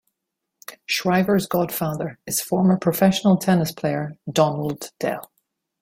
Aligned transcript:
Shriver's 0.87 1.45
godfather 1.45 2.17
is 2.25 2.41
former 2.41 2.75
professional 2.75 3.37
tennis 3.37 3.71
player 3.71 4.17
Donald 4.31 4.89
Dell. 4.99 5.31